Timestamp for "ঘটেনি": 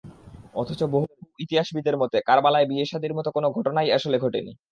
4.19-4.51